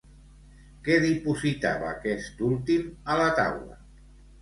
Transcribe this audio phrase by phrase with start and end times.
[0.87, 3.83] Què dipositava aquest últim a la taula?